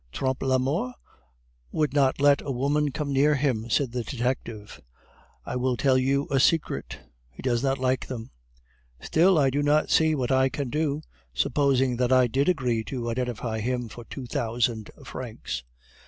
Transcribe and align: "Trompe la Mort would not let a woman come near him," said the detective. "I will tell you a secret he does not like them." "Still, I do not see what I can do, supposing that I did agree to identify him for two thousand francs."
"Trompe 0.11 0.43
la 0.47 0.57
Mort 0.57 0.95
would 1.71 1.93
not 1.93 2.19
let 2.19 2.41
a 2.41 2.49
woman 2.51 2.91
come 2.91 3.13
near 3.13 3.35
him," 3.35 3.69
said 3.69 3.91
the 3.91 4.03
detective. 4.03 4.81
"I 5.45 5.55
will 5.55 5.77
tell 5.77 5.95
you 5.95 6.27
a 6.31 6.39
secret 6.39 6.99
he 7.29 7.43
does 7.43 7.61
not 7.61 7.77
like 7.77 8.07
them." 8.07 8.31
"Still, 8.99 9.37
I 9.37 9.51
do 9.51 9.61
not 9.61 9.91
see 9.91 10.15
what 10.15 10.31
I 10.31 10.49
can 10.49 10.71
do, 10.71 11.03
supposing 11.35 11.97
that 11.97 12.11
I 12.11 12.25
did 12.25 12.49
agree 12.49 12.83
to 12.85 13.11
identify 13.11 13.59
him 13.59 13.89
for 13.89 14.03
two 14.05 14.25
thousand 14.25 14.89
francs." 15.05 15.63